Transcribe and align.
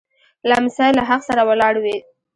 لمسی 0.49 0.89
له 0.97 1.03
حق 1.09 1.21
سره 1.29 1.41
ولاړ 1.49 1.75
وي. 1.83 1.97